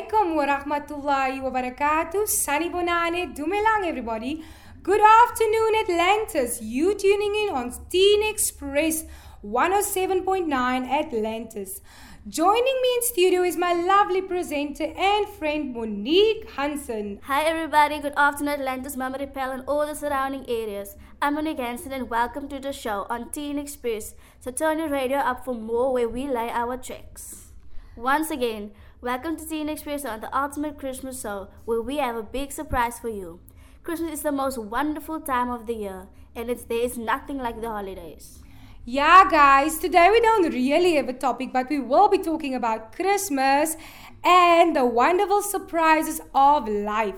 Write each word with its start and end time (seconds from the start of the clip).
Alaikum 0.00 0.34
wa 0.34 0.46
rahmatullahi 0.46 1.42
wa 1.42 1.50
barakatuh. 1.50 2.24
Sanibonani, 2.24 3.36
Dumelang 3.36 3.84
everybody. 3.84 4.42
Good 4.82 5.00
afternoon, 5.00 5.74
Atlantis. 5.82 6.62
You 6.62 6.94
tuning 6.94 7.34
in 7.34 7.54
on 7.54 7.74
Teen 7.90 8.22
Express 8.22 9.04
107.9 9.44 10.88
Atlantis. 10.88 11.82
Joining 12.26 12.80
me 12.82 12.88
in 12.96 13.02
studio 13.02 13.42
is 13.42 13.58
my 13.58 13.74
lovely 13.74 14.22
presenter 14.22 14.84
and 14.96 15.28
friend 15.28 15.74
Monique 15.74 16.48
Hansen. 16.52 17.18
Hi 17.24 17.42
everybody, 17.42 17.98
good 17.98 18.14
afternoon 18.16 18.60
Atlantis, 18.60 18.96
Mamre 18.96 19.26
Pella 19.26 19.54
and 19.54 19.64
all 19.66 19.86
the 19.86 19.94
surrounding 19.94 20.48
areas. 20.48 20.96
I'm 21.20 21.34
Monique 21.34 21.58
Hansen 21.58 21.92
and 21.92 22.08
welcome 22.08 22.48
to 22.48 22.58
the 22.58 22.72
show 22.72 23.06
on 23.10 23.30
Teen 23.32 23.58
Express. 23.58 24.14
So 24.40 24.50
turn 24.50 24.78
your 24.78 24.88
radio 24.88 25.18
up 25.18 25.44
for 25.44 25.54
more 25.54 25.92
where 25.92 26.08
we 26.08 26.26
lay 26.26 26.48
our 26.48 26.78
tracks. 26.78 27.52
Once 27.96 28.30
again, 28.30 28.70
welcome 29.02 29.34
to 29.34 29.48
Teen 29.48 29.70
Express 29.70 30.04
on 30.04 30.20
the 30.20 30.36
Ultimate 30.36 30.78
Christmas 30.78 31.22
Show 31.22 31.48
where 31.64 31.80
we 31.80 31.96
have 31.96 32.16
a 32.16 32.22
big 32.22 32.52
surprise 32.52 32.98
for 32.98 33.08
you. 33.08 33.40
Christmas 33.82 34.12
is 34.12 34.22
the 34.22 34.30
most 34.30 34.58
wonderful 34.58 35.20
time 35.20 35.48
of 35.48 35.66
the 35.66 35.72
year 35.72 36.06
and 36.36 36.50
it's, 36.50 36.64
there 36.64 36.82
is 36.82 36.98
nothing 36.98 37.38
like 37.38 37.62
the 37.62 37.68
holidays. 37.68 38.40
Yeah, 38.84 39.26
guys, 39.30 39.78
today 39.78 40.10
we 40.10 40.20
don't 40.20 40.52
really 40.52 40.96
have 40.96 41.08
a 41.08 41.14
topic, 41.14 41.50
but 41.50 41.70
we 41.70 41.80
will 41.80 42.08
be 42.08 42.18
talking 42.18 42.54
about 42.54 42.94
Christmas 42.94 43.76
and 44.22 44.76
the 44.76 44.84
wonderful 44.84 45.40
surprises 45.40 46.20
of 46.34 46.68
life. 46.68 47.14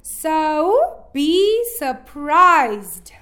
So, 0.00 1.04
be 1.12 1.66
surprised. 1.76 3.12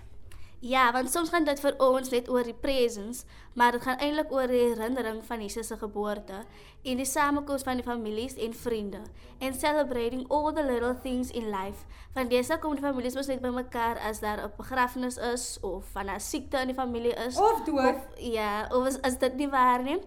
Ja, 0.61 0.93
want 0.93 1.11
soms 1.11 1.31
gaan 1.31 1.45
dit 1.47 1.61
vir 1.63 1.77
ons 1.79 2.09
net 2.11 2.27
oor 2.29 2.43
die 2.43 2.57
presents, 2.57 3.21
maar 3.55 3.77
dit 3.77 3.83
gaan 3.85 4.01
eintlik 4.03 4.33
oor 4.35 4.51
die 4.51 4.65
herinnering 4.73 5.21
van 5.27 5.43
Jesus 5.45 5.71
se 5.71 5.77
geboorte 5.79 6.41
en 6.83 6.99
die 6.99 7.07
samekoms 7.07 7.63
van 7.63 7.79
die 7.79 7.87
families 7.87 8.35
en 8.43 8.55
vriende 8.55 9.05
and 9.39 9.55
celebrating 9.55 10.25
all 10.35 10.51
the 10.53 10.65
little 10.65 10.97
things 11.03 11.31
in 11.31 11.47
life. 11.55 11.87
Want 12.15 12.35
dese 12.35 12.59
kom 12.59 12.75
die 12.75 12.83
families 12.83 13.15
mos 13.15 13.31
net 13.31 13.43
bymekaar 13.43 14.03
as 14.03 14.19
daar 14.19 14.43
'n 14.43 14.53
begrafnis 14.57 15.17
is 15.17 15.59
of 15.63 15.85
van 15.93 16.11
'n 16.11 16.21
siekte 16.21 16.59
in 16.59 16.67
die 16.67 16.75
familie 16.75 17.15
is 17.15 17.39
of 17.39 17.63
dood. 17.65 17.95
Of, 17.95 18.03
ja, 18.19 18.67
of 18.71 18.87
as, 18.87 19.01
as 19.03 19.19
dit 19.19 19.37
nie 19.37 19.49
waar 19.49 19.83
nie. 19.83 19.99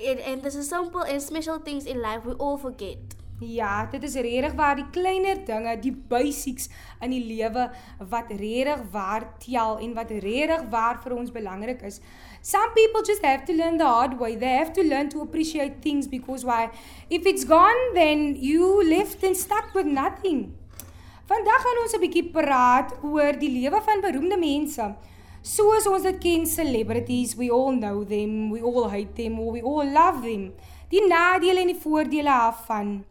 And, 0.00 0.20
and 0.20 0.42
this 0.42 0.54
is 0.54 0.68
simple 0.68 1.04
and 1.04 1.22
special 1.22 1.60
things 1.60 1.84
in 1.84 2.00
life 2.00 2.24
we 2.24 2.34
all 2.36 2.56
forget. 2.56 3.23
Ja, 3.40 3.86
dit 3.90 4.02
is 4.02 4.14
regtig 4.14 4.52
waar 4.54 4.76
die 4.78 4.86
kleiner 4.94 5.40
dinge, 5.42 5.72
die 5.82 5.90
basics 5.92 6.68
in 7.02 7.10
die 7.10 7.22
lewe 7.26 7.64
wat 7.98 8.28
regtig 8.30 8.84
waar 8.92 9.24
tel 9.42 9.80
en 9.82 9.94
wat 9.96 10.12
regtig 10.22 10.62
waar 10.70 11.00
vir 11.02 11.16
ons 11.16 11.32
belangrik 11.34 11.82
is. 11.82 11.98
Some 12.42 12.70
people 12.76 13.02
just 13.02 13.24
have 13.26 13.44
to 13.46 13.52
learn 13.52 13.78
the 13.78 13.88
hard 13.88 14.20
way. 14.20 14.36
They 14.36 14.54
have 14.54 14.72
to 14.74 14.84
learn 14.86 15.08
to 15.08 15.20
appreciate 15.20 15.82
things 15.82 16.06
because 16.06 16.44
why? 16.44 16.70
If 17.10 17.26
it's 17.26 17.44
gone, 17.44 17.94
then 17.94 18.36
you 18.38 18.84
left 18.86 19.24
and 19.24 19.36
stuck 19.36 19.74
with 19.74 19.86
nothing. 19.86 20.54
Vandag 21.26 21.62
gaan 21.64 21.80
ons 21.82 21.94
'n 21.96 22.00
bietjie 22.00 22.30
praat 22.30 22.94
oor 23.02 23.32
die 23.32 23.50
lewe 23.50 23.80
van 23.82 24.00
beroemde 24.00 24.38
mense. 24.38 24.94
Soos 25.42 25.86
ons 25.86 26.02
dit 26.02 26.18
ken, 26.20 26.46
celebrities, 26.46 27.34
we 27.34 27.50
all 27.50 27.74
know 27.74 28.04
them, 28.04 28.50
we 28.50 28.62
all 28.62 28.88
hate 28.88 29.14
them 29.16 29.40
or 29.40 29.52
we 29.52 29.62
all 29.62 29.84
love 29.84 30.22
them. 30.22 30.52
Die 30.88 31.02
nadele 31.02 31.60
en 31.60 31.72
die 31.72 31.82
voordele 31.82 32.30
daarvan. 32.30 33.04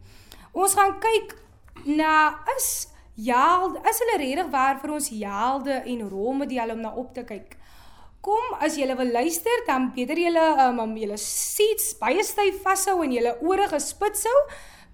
Ons 0.54 0.76
gaan 0.78 0.94
kyk 1.02 1.34
na 1.84 2.38
is 2.54 2.68
helde, 3.26 3.80
is 3.82 4.00
hulle 4.02 4.18
regtig 4.22 4.50
waar 4.54 4.78
vir 4.82 4.94
ons 4.94 5.10
helde 5.10 5.80
en 5.82 6.08
rolmodelle 6.10 6.76
om 6.76 6.82
na 6.82 6.94
op 6.94 7.10
te 7.14 7.24
kyk. 7.26 7.56
Kom, 8.24 8.54
as 8.64 8.78
jy 8.80 8.86
wil 8.96 9.10
luister, 9.12 9.64
dan 9.66 9.90
beter 9.92 10.16
jy 10.16 10.30
um, 10.32 10.78
um 10.80 10.94
julle 10.96 11.18
seats 11.20 11.92
baie 12.00 12.22
styf 12.24 12.62
vashou 12.64 13.02
en 13.04 13.12
julle 13.12 13.34
ore 13.44 13.66
gespits 13.68 14.24
hou 14.24 14.38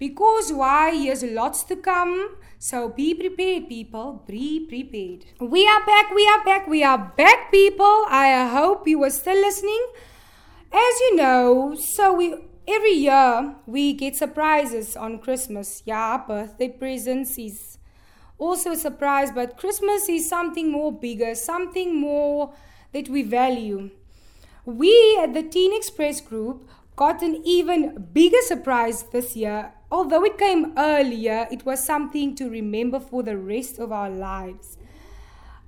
because 0.01 0.51
why 0.51 0.97
here's 0.97 1.23
lots 1.23 1.63
to 1.69 1.77
come. 1.77 2.37
So 2.59 2.89
be 2.89 3.15
prepared 3.15 3.69
people, 3.69 4.25
be 4.27 4.67
prepared. 4.67 5.25
We 5.39 5.69
are 5.69 5.85
back, 5.87 6.11
we 6.15 6.27
are 6.27 6.45
back, 6.45 6.67
we 6.67 6.83
are 6.83 6.99
back 7.17 7.51
people. 7.51 8.07
I 8.09 8.49
hope 8.49 8.89
you 8.89 8.99
were 8.99 9.11
still 9.11 9.41
listening. 9.41 9.87
As 10.73 11.01
you 11.01 11.17
know, 11.17 11.75
so 11.77 12.15
we 12.15 12.35
every 12.71 12.93
year 12.93 13.55
we 13.67 13.93
get 13.93 14.17
surprises 14.17 14.97
on 14.97 15.19
Christmas. 15.19 15.83
Yeah, 15.85 16.23
birthday 16.27 16.69
presents 16.69 17.37
is 17.39 17.79
also 18.39 18.73
a 18.73 18.77
surprise, 18.77 19.33
but 19.33 19.57
Christmas 19.57 20.09
is 20.09 20.29
something 20.29 20.71
more 20.71 20.93
bigger, 20.93 21.35
something 21.35 22.01
more 22.01 22.55
that 22.93 23.09
we 23.09 23.23
value. 23.23 23.91
We 24.65 25.19
at 25.21 25.35
the 25.35 25.43
Teen 25.43 25.77
Express 25.77 26.21
group 26.21 26.69
got 26.97 27.23
an 27.23 27.43
even 27.45 28.09
bigger 28.13 28.43
surprise 28.43 29.03
this 29.05 29.35
year. 29.35 29.73
Although 29.91 30.25
it 30.25 30.39
came 30.39 30.73
earlier, 30.77 31.49
it 31.51 31.67
was 31.67 31.83
something 31.83 32.37
to 32.37 32.49
remember 32.49 33.01
for 33.01 33.23
the 33.23 33.37
rest 33.37 33.79
of 33.79 33.91
our 33.91 34.11
lives. 34.11 34.79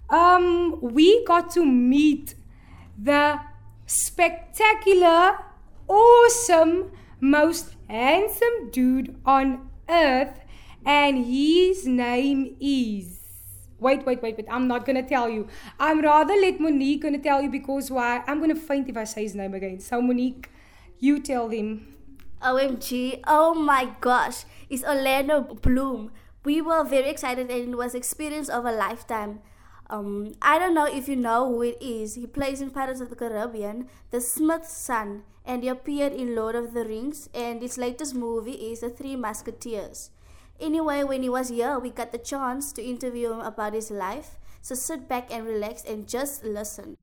Um, 0.08 0.78
we 0.80 1.24
got 1.24 1.50
to 1.52 1.64
meet 1.64 2.34
the 2.96 3.40
spectacular 3.86 5.38
awesome, 5.92 6.90
most 7.20 7.74
handsome 7.88 8.70
dude 8.70 9.16
on 9.26 9.68
earth, 9.88 10.40
and 10.84 11.24
his 11.26 11.86
name 11.86 12.56
is. 12.60 13.18
Wait, 13.78 14.06
wait, 14.06 14.22
wait, 14.22 14.36
but 14.36 14.46
I'm 14.48 14.68
not 14.68 14.86
gonna 14.86 15.02
tell 15.02 15.28
you. 15.28 15.48
I'm 15.78 16.00
rather 16.00 16.34
let 16.34 16.60
Monique 16.60 17.02
gonna 17.02 17.18
tell 17.18 17.42
you 17.42 17.50
because 17.50 17.90
why? 17.90 18.22
I'm 18.26 18.40
gonna 18.40 18.54
faint 18.54 18.88
if 18.88 18.96
I 18.96 19.04
say 19.04 19.22
his 19.22 19.34
name 19.34 19.54
again. 19.54 19.80
So 19.80 20.00
Monique, 20.00 20.48
you 20.98 21.18
tell 21.20 21.48
them. 21.48 21.88
OMG, 22.40 23.20
oh 23.26 23.54
my 23.54 23.88
gosh, 24.00 24.44
it's 24.70 24.84
Orlando 24.84 25.42
Bloom. 25.42 26.10
We 26.44 26.60
were 26.60 26.82
very 26.84 27.08
excited 27.08 27.50
and 27.50 27.74
it 27.74 27.76
was 27.76 27.94
experience 27.94 28.48
of 28.48 28.64
a 28.64 28.72
lifetime. 28.72 29.40
Um, 29.90 30.32
I 30.40 30.58
don't 30.58 30.74
know 30.74 30.86
if 30.86 31.08
you 31.08 31.16
know 31.16 31.48
who 31.48 31.62
it 31.62 31.76
is. 31.80 32.14
He 32.14 32.26
plays 32.26 32.60
in 32.60 32.70
Pirates 32.70 33.00
of 33.00 33.10
the 33.10 33.16
Caribbean, 33.16 33.88
the 34.10 34.20
Smith's 34.20 34.72
son, 34.72 35.22
and 35.44 35.62
he 35.62 35.68
appeared 35.68 36.12
in 36.12 36.36
Lord 36.36 36.54
of 36.54 36.74
the 36.74 36.84
Rings, 36.84 37.28
and 37.34 37.62
his 37.62 37.78
latest 37.78 38.14
movie 38.14 38.72
is 38.72 38.80
The 38.80 38.90
Three 38.90 39.16
Musketeers. 39.16 40.10
Anyway, 40.60 41.02
when 41.02 41.22
he 41.22 41.28
was 41.28 41.48
here, 41.48 41.78
we 41.78 41.90
got 41.90 42.12
the 42.12 42.18
chance 42.18 42.72
to 42.72 42.82
interview 42.82 43.32
him 43.32 43.40
about 43.40 43.74
his 43.74 43.90
life. 43.90 44.38
So 44.60 44.76
sit 44.76 45.08
back 45.08 45.32
and 45.32 45.44
relax 45.44 45.82
and 45.82 46.06
just 46.06 46.44
listen. 46.44 46.96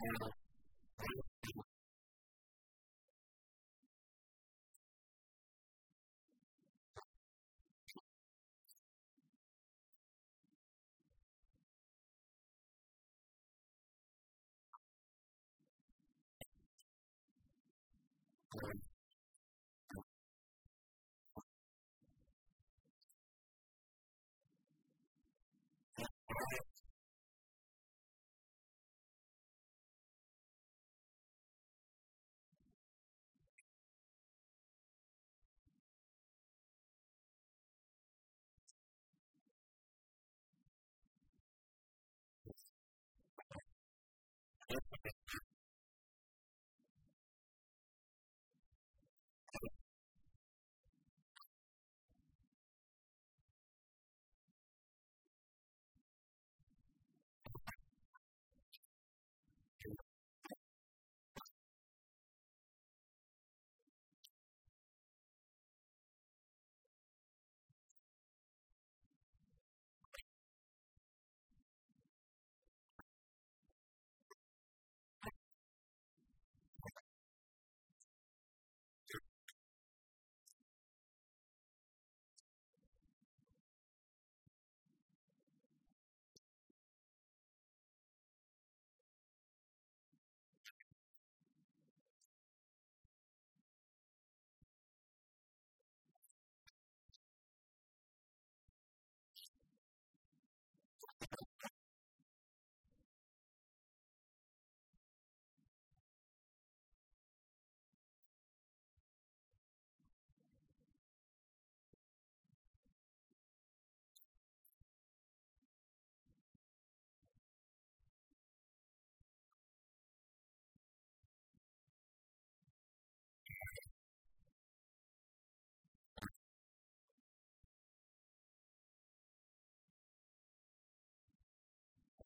Thank 0.00 0.47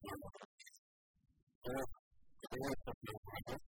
Thank 0.05 0.17
you. 3.47 3.72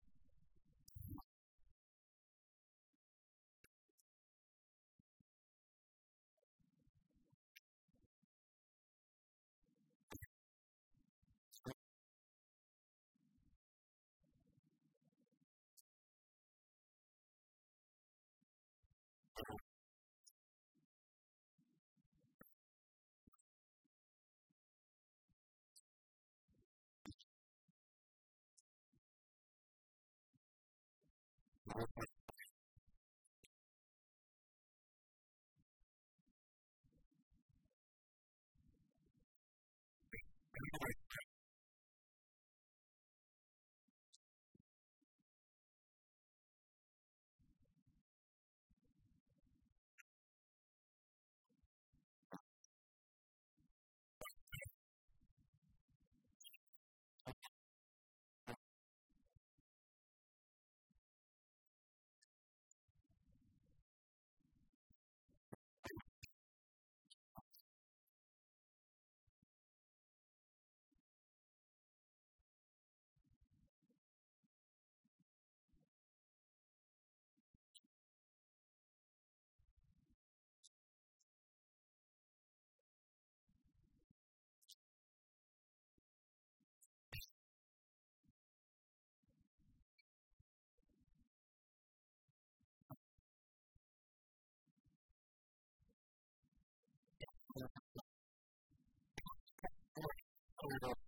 we 100.68 100.74
were 100.82 101.07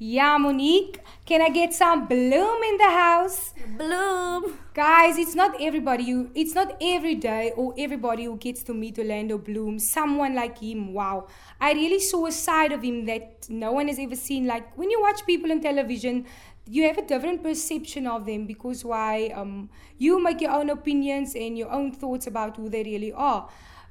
Yeah, 0.00 0.38
Monique, 0.38 1.00
can 1.26 1.42
I 1.42 1.48
get 1.48 1.74
some 1.74 2.06
bloom 2.06 2.62
in 2.62 2.76
the 2.76 2.84
house? 2.84 3.52
Bloom. 3.76 4.56
Guys, 4.72 5.18
it's 5.18 5.34
not 5.34 5.60
everybody 5.60 6.28
it's 6.36 6.54
not 6.54 6.76
every 6.80 7.16
day 7.16 7.52
or 7.56 7.74
everybody 7.76 8.26
who 8.26 8.36
gets 8.36 8.62
to 8.64 8.74
meet 8.74 8.96
Orlando 8.96 9.38
Bloom. 9.38 9.80
Someone 9.80 10.36
like 10.36 10.58
him, 10.58 10.92
wow. 10.92 11.26
I 11.60 11.72
really 11.72 11.98
saw 11.98 12.26
a 12.26 12.30
side 12.30 12.70
of 12.70 12.84
him 12.84 13.06
that 13.06 13.46
no 13.48 13.72
one 13.72 13.88
has 13.88 13.98
ever 13.98 14.14
seen. 14.14 14.46
Like 14.46 14.78
when 14.78 14.88
you 14.88 15.00
watch 15.00 15.26
people 15.26 15.50
on 15.50 15.60
television, 15.60 16.26
you 16.64 16.84
have 16.84 16.98
a 16.98 17.02
different 17.04 17.42
perception 17.42 18.06
of 18.06 18.24
them 18.24 18.46
because 18.46 18.84
why 18.84 19.32
um, 19.34 19.68
you 19.96 20.22
make 20.22 20.40
your 20.40 20.52
own 20.52 20.70
opinions 20.70 21.34
and 21.34 21.58
your 21.58 21.72
own 21.72 21.90
thoughts 21.90 22.28
about 22.28 22.56
who 22.56 22.68
they 22.68 22.84
really 22.84 23.12
are. 23.12 23.48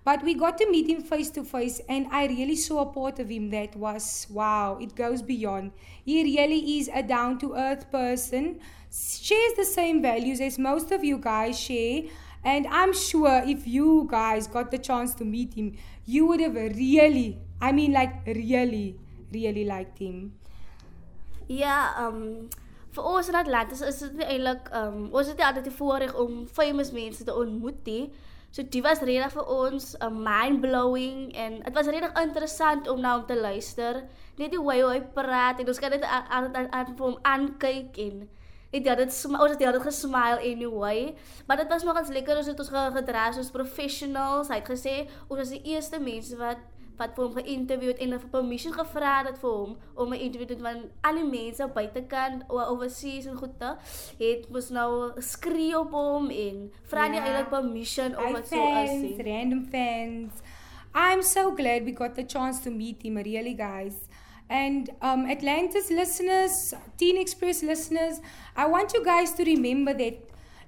But 0.08 0.24
we 0.24 0.36
got 0.40 0.58
to 0.60 0.66
meet 0.72 0.88
him 0.90 1.02
face 1.04 1.30
to 1.32 1.44
face, 1.44 1.82
and 1.90 2.08
I 2.18 2.28
really 2.28 2.56
saw 2.56 2.82
a 2.82 2.86
part 2.86 3.20
of 3.20 3.30
him 3.30 3.50
that 3.50 3.76
was 3.76 4.26
wow, 4.30 4.78
it 4.80 4.96
goes 4.96 5.22
beyond. 5.22 5.74
He 6.06 6.24
really 6.24 6.60
is 6.80 6.90
a 7.00 7.04
down 7.04 7.40
to 7.40 7.56
earth 7.56 7.92
person, 7.92 8.62
shares 8.90 9.58
the 9.58 9.66
same 9.66 10.02
values 10.02 10.40
as 10.40 10.58
most 10.58 10.94
of 10.94 11.04
you 11.04 11.18
guys 11.18 11.60
share. 11.60 12.04
And 12.46 12.68
I'm 12.68 12.94
sure 12.94 13.44
if 13.46 13.68
you 13.68 14.08
guys 14.10 14.48
got 14.48 14.72
the 14.72 14.78
chance 14.78 15.14
to 15.16 15.26
meet 15.26 15.56
him, 15.56 15.74
you 16.06 16.26
would 16.28 16.40
have 16.40 16.56
really, 16.56 17.38
I 17.60 17.74
mean, 17.74 17.92
like, 17.92 18.16
really, 18.26 18.96
really 19.34 19.66
liked 19.66 20.00
him. 20.00 20.32
Ja, 21.50 21.76
um 22.06 22.48
vir 22.96 23.12
ons 23.12 23.28
in 23.28 23.36
Atlantis 23.36 23.84
is 23.92 24.00
dit 24.06 24.24
eintlik 24.24 24.72
um 24.72 25.10
ons 25.12 25.28
het 25.28 25.36
nie 25.36 25.50
altyd 25.52 25.68
die 25.68 25.76
voorreg 25.84 26.16
om 26.16 26.42
famous 26.48 26.96
mense 26.96 27.28
te 27.28 27.36
ontmoet 27.44 27.84
nie. 27.92 28.08
So 28.58 28.64
dit 28.66 28.82
was 28.82 29.04
regtig 29.06 29.34
vir 29.38 29.50
ons 29.54 29.84
'n 29.94 30.06
uh, 30.06 30.10
mind 30.10 30.62
blowing 30.62 31.18
en 31.38 31.60
dit 31.62 31.76
was 31.78 31.90
regtig 31.94 32.14
interessant 32.22 32.88
om 32.90 33.00
na 33.02 33.12
hom 33.14 33.26
te 33.30 33.36
luister. 33.38 34.00
Net 34.38 34.50
die 34.50 34.58
hoe 34.58 34.72
hy 34.74 35.02
praat 35.14 35.60
en 35.60 35.68
ons 35.68 35.80
kan 35.80 35.94
dit 35.94 36.02
aan 36.02 36.50
aan 36.74 36.88
vir 36.98 37.06
hom 37.06 37.20
aankyk 37.22 38.00
en 38.06 38.16
het 38.72 38.84
dit 38.84 39.00
ons 39.30 39.52
het 39.54 39.60
dit 39.60 39.82
gesmile 39.82 40.42
anyway, 40.42 41.14
maar 41.46 41.58
dit 41.58 41.70
was 41.70 41.84
nogals 41.84 42.10
lekker 42.10 42.38
as 42.38 42.50
dit 42.50 42.60
ons 42.60 42.74
gedra 42.98 43.32
soos 43.32 43.54
professionals. 43.54 44.50
Hy 44.50 44.56
het 44.56 44.74
gesê 44.74 44.96
ons 45.30 45.40
is 45.40 45.54
die 45.54 45.76
eerste 45.76 46.00
mense 46.00 46.38
wat 46.42 46.58
wat 46.98 47.16
vir 47.16 47.24
hom 47.24 47.36
geïnterview 47.38 47.94
het 47.94 48.02
en 48.04 48.20
vir 48.20 48.30
permission 48.34 48.74
gevra 48.74 49.24
het 49.28 49.40
vir 49.42 49.52
hom 49.52 49.78
om 49.96 50.14
'n 50.14 50.20
interview 50.20 50.48
te 50.48 50.56
doen 50.56 50.64
want 50.64 50.86
al 51.02 51.16
die 51.16 51.30
mense 51.30 51.68
buitekant 51.80 52.44
of 52.50 52.68
overseas 52.68 53.26
en 53.26 53.36
goede 53.36 53.78
het 54.20 54.50
mos 54.50 54.70
nou 54.70 55.12
skree 55.22 55.80
op 55.80 55.92
hom 55.92 56.30
en 56.30 56.72
vra 56.84 57.08
nie 57.08 57.20
yeah. 57.20 57.28
eintlik 57.28 57.50
permission 57.50 58.18
om 58.18 58.34
dit 58.34 58.48
so 58.48 58.68
as 58.74 58.90
sien. 58.90 59.22
Random 59.26 59.66
fans. 59.72 60.42
I'm 60.96 61.22
so 61.22 61.52
glad 61.52 61.86
we 61.86 61.92
got 61.92 62.16
the 62.16 62.24
chance 62.24 62.60
to 62.64 62.72
meet 62.72 63.04
him, 63.04 63.18
really, 63.18 63.54
guys. 63.54 64.08
And 64.50 64.90
um, 65.02 65.26
Atlantis 65.30 65.90
listeners, 65.92 66.74
Teen 66.98 67.18
Express 67.18 67.62
listeners, 67.62 68.22
I 68.56 68.66
want 68.66 68.94
you 68.94 69.04
guys 69.04 69.34
to 69.34 69.44
remember 69.44 69.94
that 69.94 70.18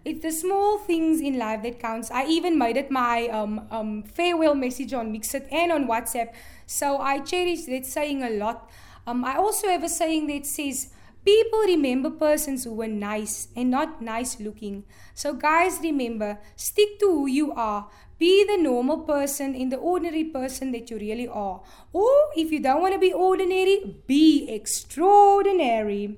it's 0.06 0.22
the 0.22 0.32
small 0.32 0.78
things 0.78 1.22
in 1.22 1.38
life 1.38 1.64
that 1.64 1.80
counts. 1.80 2.10
I 2.12 2.26
even 2.26 2.58
made 2.58 2.78
it 2.78 2.90
my 2.90 3.28
um, 3.28 3.68
um, 3.70 4.04
farewell 4.04 4.56
message 4.56 4.94
on 4.94 5.14
MXit 5.14 5.52
and 5.52 5.72
on 5.72 5.88
WhatsApp. 5.88 6.34
So 6.66 7.00
I 7.00 7.20
cherish 7.20 7.66
that 7.66 7.86
saying 7.86 8.24
a 8.24 8.30
lot. 8.30 8.70
Um, 9.06 9.26
I 9.26 9.36
also 9.36 9.68
have 9.68 9.84
a 9.84 9.90
saying 9.90 10.28
that 10.28 10.46
says, 10.46 10.92
People 11.26 11.60
remember 11.60 12.10
persons 12.10 12.64
who 12.64 12.74
were 12.74 12.88
nice 12.88 13.50
and 13.56 13.70
not 13.70 14.02
nice 14.02 14.40
looking. 14.40 14.86
So, 15.14 15.34
guys, 15.34 15.80
remember, 15.84 16.40
stick 16.56 16.98
to 17.00 17.06
who 17.06 17.28
you 17.28 17.52
are. 17.52 17.90
Be 18.18 18.46
the 18.46 18.58
normal 18.62 19.00
person 19.00 19.54
and 19.54 19.72
the 19.72 19.78
ordinary 19.78 20.24
person 20.24 20.72
that 20.72 20.90
you 20.90 20.98
really 20.98 21.28
are. 21.28 21.62
Or 21.94 22.12
if 22.36 22.52
you 22.52 22.62
don't 22.62 22.82
want 22.82 22.94
to 22.94 23.00
be 23.00 23.12
ordinary, 23.14 24.02
be 24.08 24.50
extraordinary. 24.50 26.18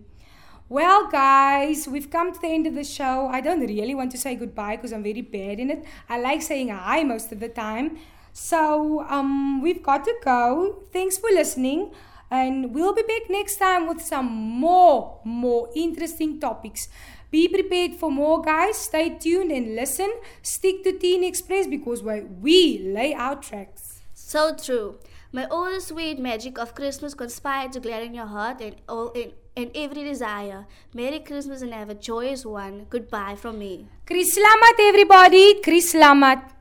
Well, 0.72 1.10
guys, 1.10 1.86
we've 1.86 2.10
come 2.10 2.32
to 2.32 2.40
the 2.40 2.48
end 2.48 2.66
of 2.66 2.76
the 2.76 2.86
show. 2.86 3.28
I 3.28 3.42
don't 3.42 3.60
really 3.60 3.94
want 3.94 4.10
to 4.14 4.18
say 4.18 4.36
goodbye 4.36 4.78
because 4.78 4.94
I'm 4.94 5.04
very 5.04 5.20
bad 5.20 5.60
in 5.60 5.70
it. 5.70 5.84
I 6.08 6.18
like 6.18 6.42
saying 6.42 6.70
hi 6.70 7.04
most 7.04 7.34
of 7.34 7.42
the 7.42 7.50
time. 7.50 7.98
So, 8.32 9.06
um, 9.10 9.62
we've 9.62 9.84
got 9.84 10.06
to 10.06 10.16
go. 10.24 10.82
Thanks 10.94 11.18
for 11.18 11.30
listening. 11.30 11.92
And 12.30 12.74
we'll 12.74 12.94
be 12.94 13.02
back 13.02 13.30
next 13.30 13.58
time 13.58 13.86
with 13.86 14.02
some 14.02 14.28
more, 14.28 15.20
more 15.26 15.70
interesting 15.76 16.40
topics. 16.40 16.88
Be 17.32 17.50
prepared 17.50 17.96
for 17.96 18.10
more, 18.10 18.42
guys. 18.42 18.78
Stay 18.78 19.10
tuned 19.10 19.52
and 19.52 19.76
listen. 19.76 20.10
Stick 20.42 20.86
to 20.86 20.98
Teen 20.98 21.26
Express 21.26 21.68
because 21.68 22.02
why 22.02 22.22
we 22.22 22.80
lay 22.80 23.14
out 23.14 23.44
tracks. 23.44 24.00
So 24.14 24.56
true. 24.56 25.00
May 25.34 25.44
all 25.48 25.70
the 25.70 25.82
sweet 25.82 26.18
magic 26.18 26.58
of 26.58 26.76
Christmas 26.76 27.14
conspire 27.14 27.68
to 27.68 27.82
gladden 27.82 28.14
your 28.14 28.28
heart 28.28 28.62
and 28.62 28.78
all 28.88 29.10
in 29.10 29.34
and 29.56 29.72
every 29.76 30.04
desire. 30.04 30.66
Merry 30.94 31.20
Christmas 31.20 31.62
and 31.62 31.74
have 31.74 31.90
a 31.90 31.96
joyous 31.96 32.46
one. 32.46 32.86
Goodbye 32.90 33.36
from 33.36 33.60
me. 33.60 33.88
Chris 34.06 34.38
Lamat, 34.38 34.80
everybody. 34.80 35.62
Chris 35.62 35.94
Lamat. 35.94 36.61